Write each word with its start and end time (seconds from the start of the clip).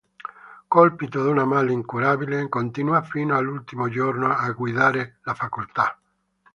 Colpito 0.67 1.23
da 1.23 1.29
un 1.29 1.47
male 1.47 1.71
incurabile, 1.71 2.49
continua 2.49 3.03
fino 3.03 3.37
all'ultimo 3.37 3.87
giorno 3.87 4.33
a 4.35 4.49
guidare 4.51 5.19
la 5.21 5.35
facoltà. 5.35 5.95